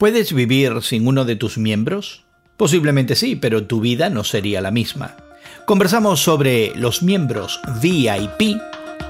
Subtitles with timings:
[0.00, 2.24] ¿Puedes vivir sin uno de tus miembros?
[2.56, 5.14] Posiblemente sí, pero tu vida no sería la misma.
[5.66, 8.56] Conversamos sobre los miembros VIP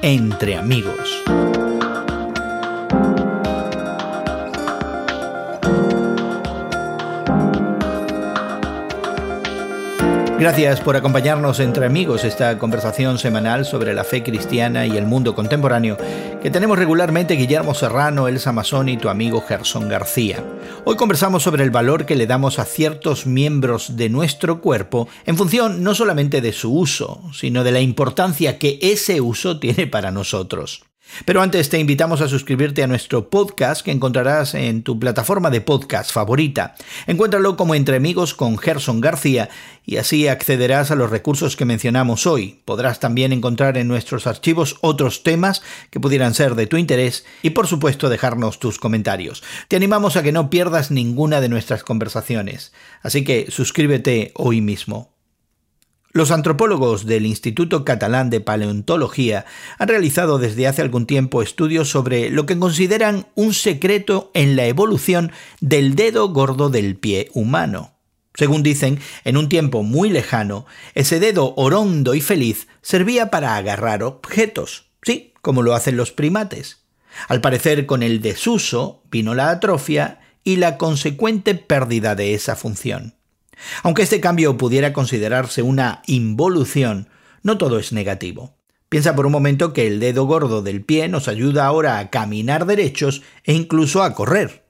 [0.03, 1.23] entre amigos.
[10.41, 15.35] Gracias por acompañarnos entre amigos esta conversación semanal sobre la fe cristiana y el mundo
[15.35, 15.99] contemporáneo
[16.43, 20.43] que tenemos regularmente Guillermo Serrano, Elsa Mazón y tu amigo Gerson García.
[20.87, 25.37] Hoy conversamos sobre el valor que le damos a ciertos miembros de nuestro cuerpo en
[25.37, 30.11] función no solamente de su uso, sino de la importancia que ese uso tiene para
[30.11, 30.90] nosotros.
[31.25, 35.61] Pero antes te invitamos a suscribirte a nuestro podcast que encontrarás en tu plataforma de
[35.61, 36.75] podcast favorita.
[37.07, 39.49] Encuéntralo como Entre Amigos con Gerson García
[39.85, 42.61] y así accederás a los recursos que mencionamos hoy.
[42.65, 47.51] Podrás también encontrar en nuestros archivos otros temas que pudieran ser de tu interés y
[47.51, 49.43] por supuesto dejarnos tus comentarios.
[49.69, 52.73] Te animamos a que no pierdas ninguna de nuestras conversaciones.
[53.03, 55.20] Así que suscríbete hoy mismo.
[56.13, 59.47] Los antropólogos del Instituto Catalán de Paleontología
[59.79, 64.67] han realizado desde hace algún tiempo estudios sobre lo que consideran un secreto en la
[64.67, 65.31] evolución
[65.61, 67.95] del dedo gordo del pie humano.
[68.35, 74.03] Según dicen, en un tiempo muy lejano, ese dedo orondo y feliz servía para agarrar
[74.03, 76.85] objetos, sí, como lo hacen los primates.
[77.29, 83.20] Al parecer, con el desuso vino la atrofia y la consecuente pérdida de esa función.
[83.83, 87.09] Aunque este cambio pudiera considerarse una involución,
[87.43, 88.55] no todo es negativo.
[88.89, 92.67] Piensa por un momento que el dedo gordo del pie nos ayuda ahora a caminar
[92.67, 94.65] derechos e incluso a correr.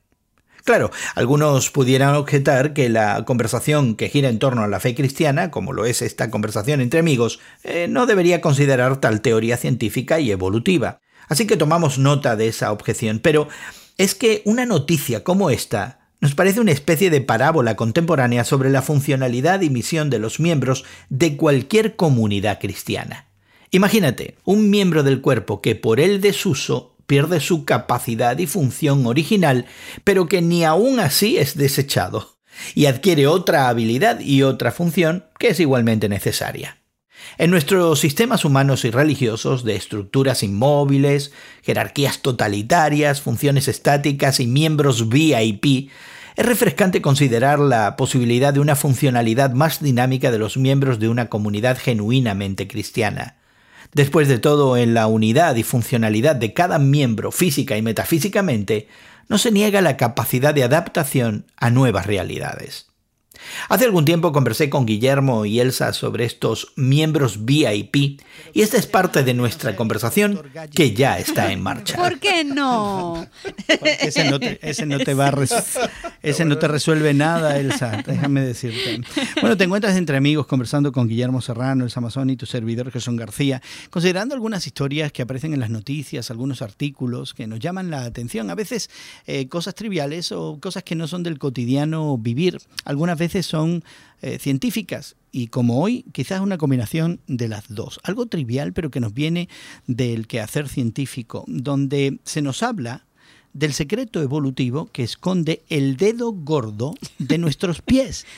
[0.64, 5.50] Claro, algunos pudieran objetar que la conversación que gira en torno a la fe cristiana,
[5.50, 10.30] como lo es esta conversación entre amigos, eh, no debería considerar tal teoría científica y
[10.30, 11.00] evolutiva.
[11.28, 13.48] Así que tomamos nota de esa objeción, pero
[13.96, 18.82] es que una noticia como esta nos parece una especie de parábola contemporánea sobre la
[18.82, 23.26] funcionalidad y misión de los miembros de cualquier comunidad cristiana.
[23.70, 29.66] Imagínate, un miembro del cuerpo que por el desuso pierde su capacidad y función original,
[30.04, 32.38] pero que ni aún así es desechado,
[32.74, 36.82] y adquiere otra habilidad y otra función que es igualmente necesaria.
[37.38, 41.32] En nuestros sistemas humanos y religiosos de estructuras inmóviles,
[41.62, 45.90] jerarquías totalitarias, funciones estáticas y miembros VIP,
[46.36, 51.28] es refrescante considerar la posibilidad de una funcionalidad más dinámica de los miembros de una
[51.28, 53.36] comunidad genuinamente cristiana.
[53.92, 58.88] Después de todo, en la unidad y funcionalidad de cada miembro física y metafísicamente,
[59.28, 62.89] no se niega la capacidad de adaptación a nuevas realidades.
[63.68, 68.20] Hace algún tiempo conversé con Guillermo y Elsa sobre estos miembros VIP
[68.52, 70.42] y esta es parte de nuestra conversación
[70.74, 71.96] que ya está en marcha.
[71.96, 73.26] ¿Por qué no?
[74.00, 75.30] ese no te, ese no te va
[76.22, 79.00] ese no te resuelve nada, Elsa, déjame decirte.
[79.40, 83.16] Bueno, te encuentras entre amigos conversando con Guillermo Serrano, Elsa Mazón y tu servidor Jesús
[83.16, 88.04] García, considerando algunas historias que aparecen en las noticias, algunos artículos que nos llaman la
[88.04, 88.90] atención, a veces
[89.26, 93.84] eh, cosas triviales o cosas que no son del cotidiano vivir, algunas veces son
[94.22, 98.00] eh, científicas y como hoy quizás una combinación de las dos.
[98.02, 99.48] Algo trivial pero que nos viene
[99.86, 103.06] del quehacer científico, donde se nos habla
[103.52, 108.26] del secreto evolutivo que esconde el dedo gordo de nuestros pies.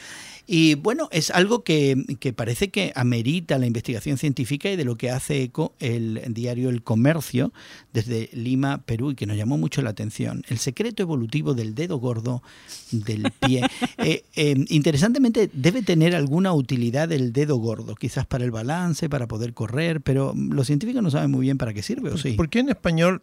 [0.54, 1.96] Y bueno, es algo que,
[2.36, 6.82] parece que amerita la investigación científica y de lo que hace eco el diario El
[6.82, 7.54] Comercio
[7.94, 10.42] desde Lima, Perú, y que nos llamó mucho la atención.
[10.50, 12.42] El secreto evolutivo del dedo gordo
[12.90, 13.62] del pie.
[13.98, 19.28] Eh, eh, interesantemente, debe tener alguna utilidad el dedo gordo, quizás para el balance, para
[19.28, 22.32] poder correr, pero los científicos no saben muy bien para qué sirve, ¿o sí?
[22.32, 23.22] ¿Por qué en español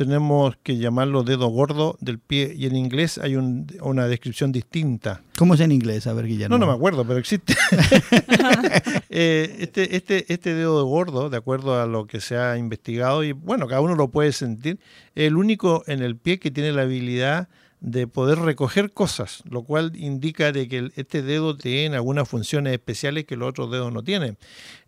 [0.00, 5.20] tenemos que llamarlo dedo gordo del pie y en inglés hay una descripción distinta.
[5.36, 6.06] ¿Cómo es en inglés?
[6.06, 6.56] A ver, Guillermo.
[6.56, 7.54] No, no me acuerdo, pero existe.
[9.12, 13.32] Eh, este, este, este dedo gordo, de acuerdo a lo que se ha investigado, y
[13.32, 14.78] bueno, cada uno lo puede sentir,
[15.16, 17.48] el único en el pie que tiene la habilidad
[17.80, 23.24] de poder recoger cosas, lo cual indica de que este dedo tiene algunas funciones especiales
[23.24, 24.36] que los otros dedos no tienen.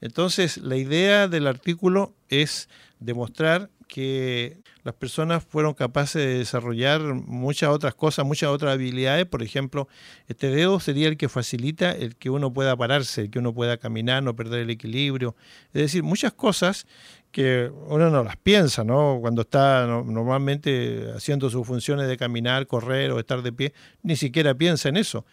[0.01, 2.69] Entonces, la idea del artículo es
[3.01, 9.27] demostrar que las personas fueron capaces de desarrollar muchas otras cosas, muchas otras habilidades.
[9.27, 9.87] Por ejemplo,
[10.29, 13.77] este dedo sería el que facilita el que uno pueda pararse, el que uno pueda
[13.77, 15.37] caminar, no perder el equilibrio.
[15.75, 16.87] Es decir, muchas cosas
[17.33, 19.19] que uno no las piensa, ¿no?
[19.21, 24.55] Cuando está normalmente haciendo sus funciones de caminar, correr o estar de pie, ni siquiera
[24.55, 25.25] piensa en eso.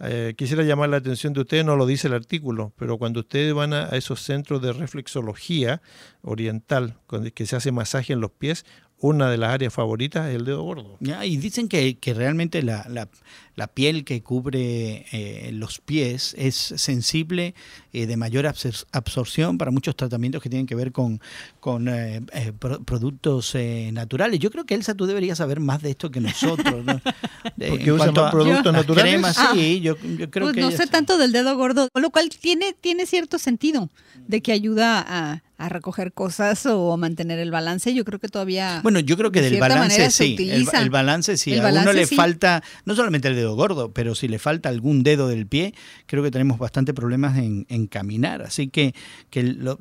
[0.00, 3.54] Eh, quisiera llamar la atención de ustedes, no lo dice el artículo, pero cuando ustedes
[3.54, 5.80] van a, esos centros de reflexología
[6.22, 6.96] oriental,
[7.32, 8.66] que se hace masaje en los pies,
[9.04, 10.96] una de las áreas favoritas es el dedo gordo.
[10.98, 13.10] Ya, y dicen que, que realmente la, la,
[13.54, 17.54] la, piel que cubre eh, los pies es sensible,
[17.92, 21.20] eh, de mayor absorción para muchos tratamientos que tienen que ver con,
[21.60, 22.22] con eh,
[22.86, 23.54] productos
[23.92, 24.40] naturales.
[24.40, 26.82] Yo creo que Elsa, tú deberías saber más de esto que nosotros.
[26.82, 26.98] ¿no?
[27.68, 29.36] Porque usan productos naturales.
[29.52, 30.60] sí, yo, yo, creo pues que...
[30.62, 33.90] No sé tanto del dedo gordo, lo cual tiene, tiene cierto sentido
[34.26, 37.94] de que ayuda a, a recoger cosas o mantener el balance.
[37.94, 38.80] Yo creo que todavía.
[38.82, 40.36] Bueno, yo creo que del balance sí.
[40.38, 41.58] El, balance sí.
[41.58, 45.28] a uno le falta, no solamente el dedo gordo, pero si le falta algún dedo
[45.28, 45.74] del pie,
[46.06, 48.42] creo que tenemos bastante problemas en, caminar.
[48.42, 48.94] Así que,
[49.30, 49.78] que los,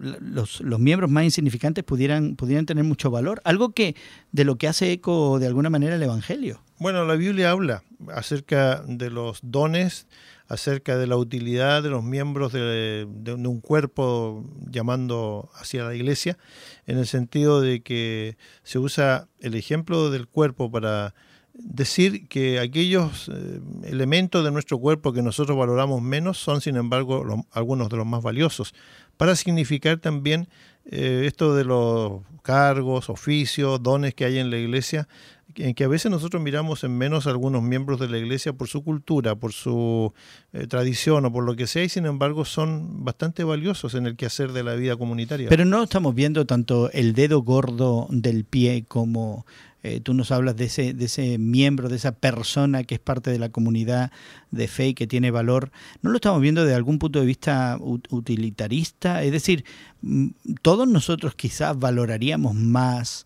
[0.60, 3.42] los, miembros más insignificantes pudieran, pudieran tener mucho valor.
[3.44, 3.96] Algo que
[4.32, 6.62] de lo que hace eco de alguna manera el Evangelio.
[6.80, 10.08] Bueno, la Biblia habla acerca de los dones
[10.48, 16.38] acerca de la utilidad de los miembros de, un cuerpo llamando hacia la iglesia,
[16.86, 21.16] en el sentido de que se usa el ejemplo del cuerpo para
[21.54, 27.46] decir que aquellos eh, elementos de nuestro cuerpo que nosotros valoramos menos son, sin embargo,
[27.52, 28.74] algunos de los más valiosos,
[29.18, 30.48] para significar también
[30.86, 35.08] eh, esto de los cargos, oficios, dones que hay en la iglesia,
[35.56, 38.68] en que a veces nosotros miramos en menos a algunos miembros de la iglesia por
[38.68, 40.14] su cultura, por su
[40.54, 44.16] eh, tradición o por lo que sea, y sin embargo son bastante valiosos en el
[44.16, 45.50] quehacer de la vida comunitaria.
[45.50, 49.46] Pero no estamos viendo tanto el dedo gordo del pie como
[49.84, 53.32] eh, tú nos hablas de ese, de ese miembro, de esa persona que es parte
[53.32, 54.12] de la comunidad
[54.50, 55.72] de fe y que tiene valor.
[56.02, 59.24] ¿No lo estamos viendo desde algún punto de vista utilitarista?
[59.24, 59.66] Es decir,
[60.02, 60.30] mm,
[60.62, 63.26] todos nosotros quizás valoraríamos más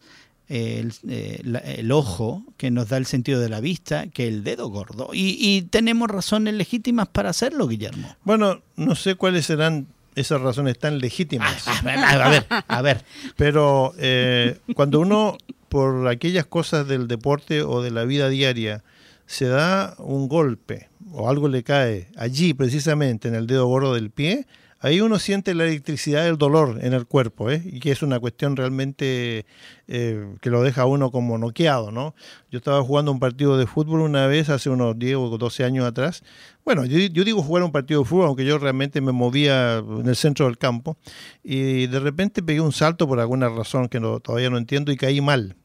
[0.49, 1.41] el, eh,
[1.77, 5.09] el, ojo que nos da el sentido de la vista que el dedo gordo.
[5.13, 8.15] Y, tenemos razones legítimas para hacerlo, Guillermo.
[8.23, 11.67] Bueno, no sé cuáles serán esas razones tan legítimas.
[11.67, 11.81] Ah,
[12.23, 13.03] a, ver, a ver.
[13.35, 15.37] Pero eh, cuando uno,
[15.69, 18.83] por aquellas cosas del deporte o de la vida diaria,
[19.25, 24.09] se da un golpe o algo le cae allí precisamente en el dedo gordo del
[24.09, 24.47] pie,
[24.79, 27.61] ahí uno siente la electricidad del dolor en el cuerpo, ¿eh?
[27.65, 29.45] y que es una cuestión realmente
[29.87, 32.15] eh, que lo deja a uno como noqueado, ¿no?
[32.51, 35.85] Yo estaba jugando un partido de fútbol una vez, hace unos 10 o 12 años
[35.85, 36.23] atrás.
[36.63, 40.07] Bueno, yo, yo, digo jugar un partido de fútbol, aunque yo realmente me movía en
[40.07, 40.97] el centro del campo,
[41.43, 44.97] y de repente pegué un salto por alguna razón que no, todavía no entiendo y
[44.97, 45.55] caí mal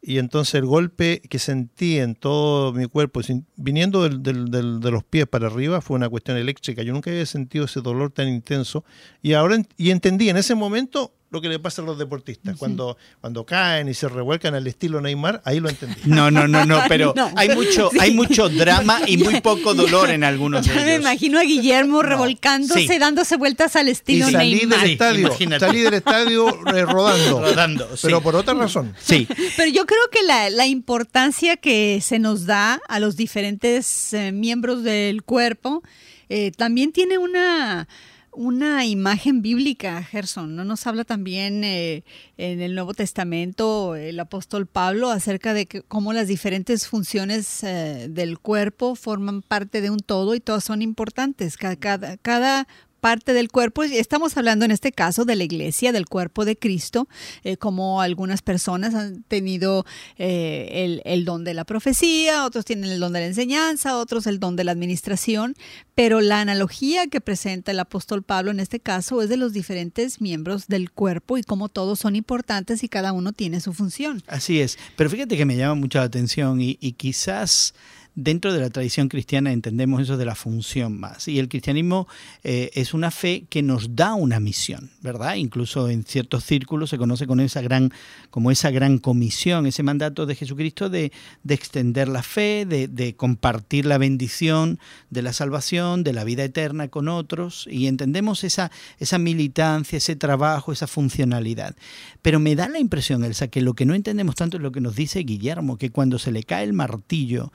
[0.00, 3.20] y entonces el golpe que sentí en todo mi cuerpo,
[3.56, 6.82] viniendo de los pies para arriba, fue una cuestión eléctrica.
[6.82, 8.84] Yo nunca había sentido ese dolor tan intenso
[9.20, 12.56] y ahora y entendí en ese momento lo que le pasa a los deportistas.
[12.56, 16.00] Cuando, cuando caen y se revuelcan al estilo Neymar, ahí lo entendí.
[16.04, 20.24] No, no, no, no, pero hay mucho, hay mucho drama y muy poco dolor en
[20.24, 20.84] algunos de ellos.
[20.84, 24.80] Me imagino a Guillermo revolcándose, dándose vueltas al estilo y salí Neymar.
[24.80, 27.40] Del estadio, salí del estadio eh, rodando.
[27.40, 28.94] Rodando, Pero por otra razón.
[29.00, 29.26] Sí.
[29.56, 34.32] Pero yo creo que la, la importancia que se nos da a los diferentes eh,
[34.32, 35.82] miembros del cuerpo
[36.28, 37.88] eh, también tiene una
[38.36, 40.54] una imagen bíblica, Gerson.
[40.54, 42.04] ¿No nos habla también eh,
[42.36, 48.08] en el Nuevo Testamento el apóstol Pablo acerca de que, cómo las diferentes funciones eh,
[48.10, 51.56] del cuerpo forman parte de un todo y todas son importantes?
[51.56, 52.68] Cada, cada,
[53.06, 53.84] parte del cuerpo.
[53.84, 57.06] Estamos hablando en este caso de la iglesia, del cuerpo de Cristo,
[57.44, 59.86] eh, como algunas personas han tenido
[60.18, 64.26] eh, el, el, don de la profecía, otros tienen el don de la enseñanza, otros
[64.26, 65.54] el don de la administración,
[65.94, 70.20] pero la analogía que presenta el apóstol Pablo en este caso es de los diferentes
[70.20, 74.24] miembros del cuerpo y cómo todos son importantes y cada uno tiene su función.
[74.26, 77.72] Así es, pero fíjate que me llama mucho la atención y, y quizás
[78.16, 81.28] dentro de la tradición cristiana entendemos eso de la función más.
[81.28, 82.08] Y el cristianismo
[82.42, 85.34] eh, es una fe que nos da una misión, ¿verdad?
[85.34, 87.92] Incluso en ciertos círculos se conoce con esa gran,
[88.30, 91.12] como esa gran comisión, ese mandato de Jesucristo de,
[91.44, 94.78] de extender la fe, de, de, compartir la bendición
[95.10, 97.68] de la salvación, de la vida eterna con otros.
[97.70, 101.76] Y entendemos esa, esa militancia, ese trabajo, esa funcionalidad.
[102.22, 104.80] Pero me da la impresión, Elsa, que lo que no entendemos tanto es lo que
[104.80, 107.52] nos dice Guillermo, que cuando se le cae el martillo,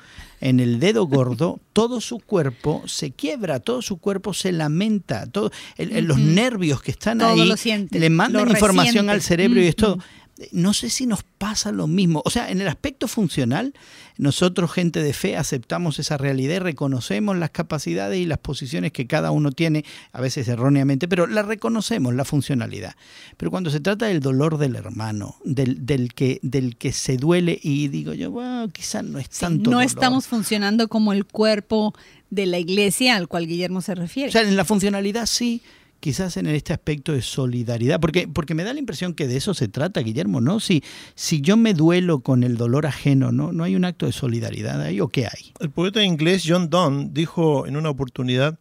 [0.60, 6.20] el dedo gordo, todo su cuerpo se quiebra, todo su cuerpo se lamenta, todo, los
[6.20, 7.52] nervios que están ahí
[7.92, 9.98] le mandan información al cerebro y es todo
[10.52, 12.22] no sé si nos pasa lo mismo.
[12.26, 13.74] O sea, en el aspecto funcional,
[14.18, 19.08] nosotros, gente de fe, aceptamos esa realidad y reconocemos las capacidades y las posiciones que
[19.08, 22.96] cada uno tiene, a veces erróneamente, pero la reconocemos, la funcionalidad.
[23.38, 27.60] Pero cuando se trata del dolor del hermano, del, del, que, del que se duele
[27.62, 29.70] y digo yo, bueno, quizás no es tanto.
[29.72, 31.94] no estamos funcionando como el cuerpo
[32.30, 34.30] de la iglesia al cual Guillermo se refiere.
[34.30, 35.62] O sea, en la funcionalidad sí,
[36.02, 39.54] quizás en este aspecto de solidaridad, porque, porque me da la impresión que de eso
[39.54, 40.60] se trata, Guillermo, ¿no?
[40.60, 40.84] Si,
[41.16, 43.54] si yo me duelo con el dolor ajeno, ¿no?
[43.54, 45.54] ¿No hay un acto de solidaridad ahí o qué hay?
[45.60, 48.60] El poeta inglés John Donne dijo en una oportunidad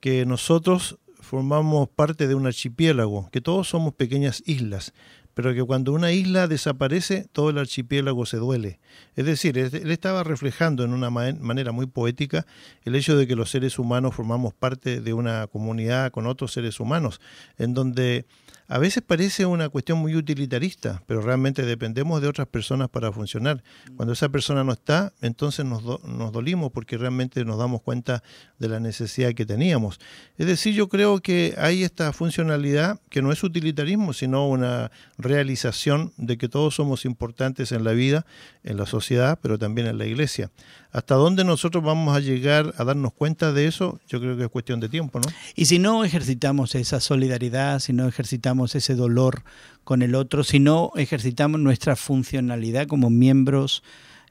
[0.00, 4.92] que nosotros formamos parte de un archipiélago, que todos somos pequeñas islas,
[5.34, 8.80] pero que cuando una isla desaparece, todo el archipiélago se duele.
[9.16, 12.46] Es decir, él estaba reflejando en una manera muy poética
[12.84, 16.80] el hecho de que los seres humanos formamos parte de una comunidad con otros seres
[16.80, 17.20] humanos,
[17.58, 18.26] en donde
[18.68, 23.62] a veces parece una cuestión muy utilitarista, pero realmente dependemos de otras personas para funcionar.
[23.96, 28.22] Cuando esa persona no está, entonces nos, nos dolimos porque realmente nos damos cuenta
[28.58, 30.00] de la necesidad que teníamos.
[30.38, 34.90] Es decir, yo creo que hay esta funcionalidad que no es utilitarismo, sino una
[35.22, 38.26] realización de que todos somos importantes en la vida,
[38.64, 40.50] en la sociedad, pero también en la iglesia.
[40.90, 44.48] Hasta dónde nosotros vamos a llegar a darnos cuenta de eso, yo creo que es
[44.48, 45.28] cuestión de tiempo, ¿no?
[45.54, 49.42] Y si no ejercitamos esa solidaridad, si no ejercitamos ese dolor
[49.84, 53.82] con el otro, si no ejercitamos nuestra funcionalidad como miembros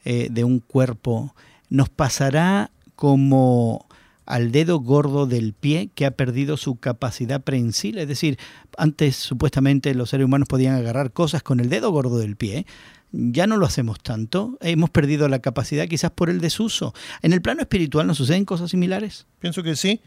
[0.06, 1.36] eh, de un cuerpo,
[1.70, 3.88] nos pasará como
[4.26, 7.98] al dedo gordo del pie que ha perdido su capacidad prensil.
[7.98, 8.38] Es decir,
[8.78, 12.66] antes supuestamente los seres humanos podían agarrar cosas con el dedo gordo del pie
[13.12, 16.94] ya no lo hacemos tanto, hemos perdido la capacidad quizás por el desuso.
[17.22, 19.28] ¿En el plano espiritual nos suceden cosas similares?
[19.40, 20.02] Pienso que sí,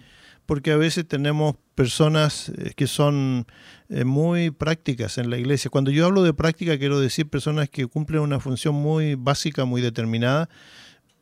[0.46, 3.46] porque a veces tenemos personas eh, que son
[3.88, 5.70] eh, muy prácticas en la iglesia.
[5.70, 9.82] Cuando yo hablo de práctica quiero decir personas que cumplen una función muy básica, muy
[9.82, 10.48] determinada,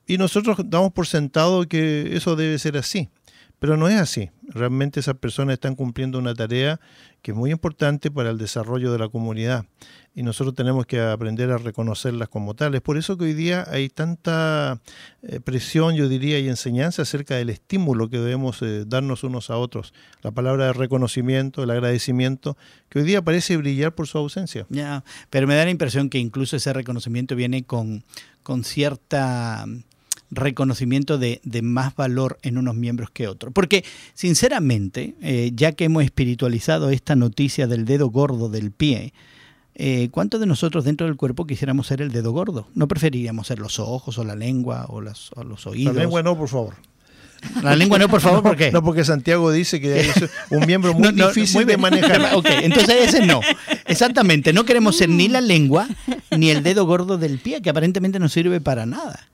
[0.06, 3.09] y nosotros damos por sentado que eso debe ser así.
[3.59, 4.30] Pero no es así.
[4.49, 6.80] Realmente esas personas están cumpliendo una tarea
[7.23, 9.66] que es muy importante para el desarrollo de la comunidad
[10.14, 12.80] y nosotros tenemos que aprender a reconocerlas como tales.
[12.80, 14.80] Por eso que hoy día hay tanta
[15.23, 19.56] eh, presión, yo diría, y enseñanza acerca del estímulo que debemos eh, darnos unos a
[19.56, 19.94] otros.
[20.23, 22.56] La palabra de reconocimiento, el agradecimiento,
[22.88, 24.66] que hoy día parece brillar por su ausencia.
[24.68, 28.04] Ya, pero me da la impresión que incluso ese reconocimiento viene con,
[28.42, 29.66] con cierta
[30.32, 33.52] reconocimiento de, más valor en unos miembros que otros.
[33.52, 33.84] Porque,
[34.14, 39.12] sinceramente, eh, ya que hemos espiritualizado esta noticia del dedo gordo del pie,
[39.74, 42.66] eh, ¿cuántos de nosotros dentro del cuerpo quisiéramos ser el dedo gordo?
[42.74, 45.94] ¿No preferiríamos ser los ojos o la lengua o, las, los oídos?
[45.94, 46.74] La lengua no, por favor.
[47.62, 48.70] La lengua no, por favor, ¿por qué?
[48.72, 50.14] No, porque Santiago dice que es
[50.50, 52.34] un miembro muy difícil de manejar.
[52.34, 53.40] ok, entonces ese no.
[53.86, 55.88] Exactamente, no queremos ser ni la lengua
[56.36, 59.28] ni el dedo gordo del pie, que aparentemente no sirve para nada.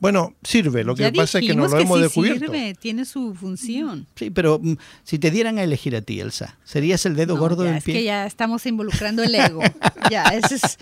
[0.00, 2.46] Bueno, sirve, lo que pasa es que no lo hemos descubierto.
[2.46, 4.06] Sirve, tiene su función.
[4.14, 7.64] Sí, pero mm, si te dieran a elegir a ti, Elsa, ¿serías el dedo gordo
[7.64, 7.94] del pie?
[7.94, 9.60] Es que ya estamos involucrando el ego.
[10.10, 10.78] ya, ese es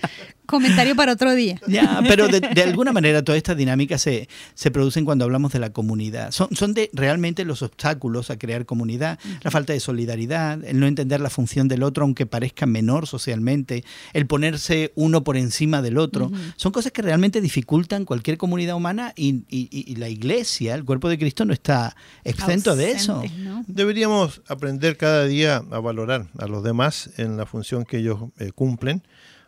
[0.47, 1.61] comentario para otro día.
[1.67, 5.71] Ya, pero de, alguna manera todas estas dinámicas se, se, producen cuando hablamos de la
[5.71, 6.31] comunidad.
[6.31, 10.87] Son, son de realmente los obstáculos a crear comunidad, la falta de solidaridad, el no
[10.87, 15.97] entender la función del otro, aunque parezca menor socialmente, el ponerse uno por encima del
[15.97, 16.31] otro.
[16.55, 21.45] Son cosas que realmente dificultan cualquier comunidad humana y, la iglesia, el cuerpo de Cristo,
[21.45, 23.21] no está exento de eso.
[23.67, 28.51] Deberíamos aprender cada día a valorar a los demás en la función que ellos eh,
[28.53, 29.03] cumplen,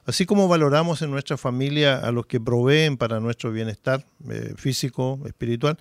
[0.09, 5.19] así como valoramos en nuestra familia a los que proveen para nuestro bienestar eh, físico,
[5.25, 5.77] espiritual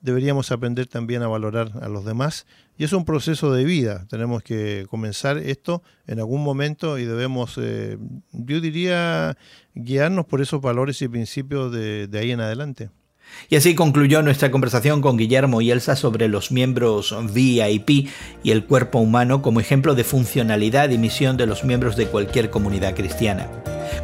[0.00, 2.46] deberíamos aprender también a valorar a los demás.
[2.76, 4.06] Y es un proceso de vida.
[4.08, 7.98] Tenemos que comenzar esto en algún momento y debemos, eh,
[8.32, 9.36] yo diría,
[9.74, 12.90] guiarnos por esos valores y principios de ahí en adelante.
[13.48, 18.08] Y así concluyó nuestra conversación con Guillermo y Elsa sobre los miembros VIP
[18.42, 22.50] y el cuerpo humano como ejemplo de funcionalidad y misión de los miembros de cualquier
[22.50, 23.48] comunidad cristiana.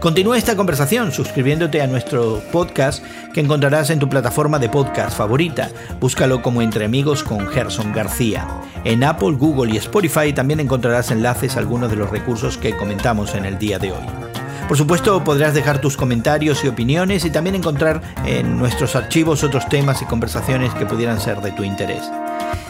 [0.01, 5.71] Continúa esta conversación suscribiéndote a nuestro podcast que encontrarás en tu plataforma de podcast favorita.
[6.01, 8.47] Búscalo como Entre Amigos con Gerson García.
[8.85, 13.35] En Apple, Google y Spotify también encontrarás enlaces a algunos de los recursos que comentamos
[13.35, 14.34] en el día de hoy.
[14.69, 19.69] Por supuesto, podrás dejar tus comentarios y opiniones y también encontrar en nuestros archivos otros
[19.69, 22.03] temas y conversaciones que pudieran ser de tu interés.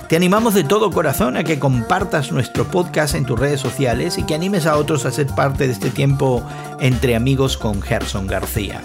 [0.09, 4.25] Te animamos de todo corazón a que compartas nuestro podcast en tus redes sociales y
[4.25, 6.43] que animes a otros a ser parte de este tiempo
[6.81, 8.83] entre amigos con Gerson García.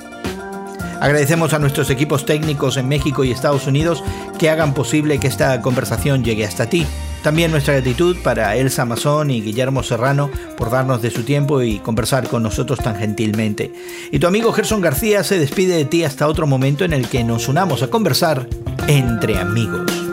[1.01, 4.04] Agradecemos a nuestros equipos técnicos en México y Estados Unidos
[4.38, 6.86] que hagan posible que esta conversación llegue hasta ti.
[7.23, 11.79] También nuestra gratitud para Elsa Mazón y Guillermo Serrano por darnos de su tiempo y
[11.79, 13.71] conversar con nosotros tan gentilmente.
[14.11, 17.23] Y tu amigo Gerson García se despide de ti hasta otro momento en el que
[17.23, 18.47] nos unamos a conversar
[18.88, 20.09] entre amigos.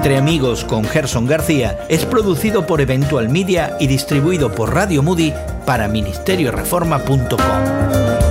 [0.00, 5.34] Entre Amigos con Gerson García es producido por Eventual Media y distribuido por Radio Moody
[5.66, 8.29] para ministerioreforma.com.